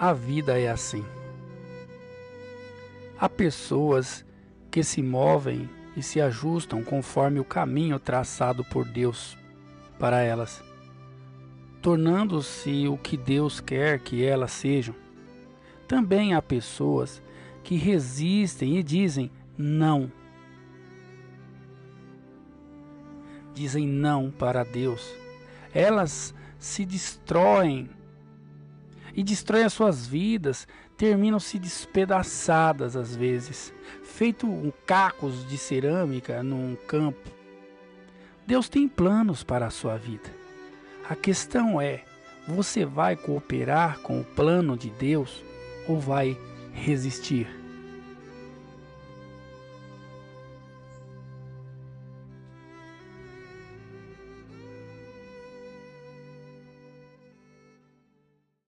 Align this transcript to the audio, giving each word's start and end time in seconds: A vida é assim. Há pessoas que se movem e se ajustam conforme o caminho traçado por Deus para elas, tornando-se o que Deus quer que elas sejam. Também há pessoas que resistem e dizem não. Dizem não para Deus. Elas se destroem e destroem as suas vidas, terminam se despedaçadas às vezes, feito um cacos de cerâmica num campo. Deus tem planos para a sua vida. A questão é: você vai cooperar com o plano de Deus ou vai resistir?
A 0.00 0.14
vida 0.14 0.58
é 0.58 0.70
assim. 0.70 1.04
Há 3.18 3.28
pessoas 3.28 4.24
que 4.70 4.82
se 4.82 5.02
movem 5.02 5.68
e 5.94 6.02
se 6.02 6.22
ajustam 6.22 6.82
conforme 6.82 7.38
o 7.38 7.44
caminho 7.44 7.98
traçado 7.98 8.64
por 8.64 8.88
Deus 8.88 9.36
para 9.98 10.22
elas, 10.22 10.64
tornando-se 11.82 12.88
o 12.88 12.96
que 12.96 13.14
Deus 13.14 13.60
quer 13.60 14.00
que 14.00 14.24
elas 14.24 14.52
sejam. 14.52 14.94
Também 15.86 16.32
há 16.32 16.40
pessoas 16.40 17.22
que 17.62 17.76
resistem 17.76 18.78
e 18.78 18.82
dizem 18.82 19.30
não. 19.58 20.10
Dizem 23.52 23.86
não 23.86 24.30
para 24.30 24.64
Deus. 24.64 25.14
Elas 25.74 26.34
se 26.58 26.86
destroem 26.86 27.90
e 29.14 29.22
destroem 29.22 29.64
as 29.64 29.72
suas 29.72 30.06
vidas, 30.06 30.66
terminam 30.96 31.38
se 31.40 31.58
despedaçadas 31.58 32.96
às 32.96 33.14
vezes, 33.14 33.72
feito 34.02 34.46
um 34.46 34.72
cacos 34.86 35.48
de 35.48 35.56
cerâmica 35.56 36.42
num 36.42 36.76
campo. 36.86 37.30
Deus 38.46 38.68
tem 38.68 38.88
planos 38.88 39.42
para 39.42 39.66
a 39.66 39.70
sua 39.70 39.96
vida. 39.96 40.30
A 41.08 41.14
questão 41.14 41.80
é: 41.80 42.04
você 42.46 42.84
vai 42.84 43.16
cooperar 43.16 44.00
com 44.00 44.20
o 44.20 44.24
plano 44.24 44.76
de 44.76 44.90
Deus 44.90 45.42
ou 45.88 45.98
vai 45.98 46.36
resistir? 46.72 47.59